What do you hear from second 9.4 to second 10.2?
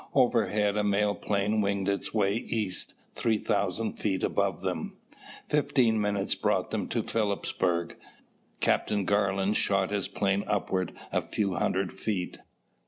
shot his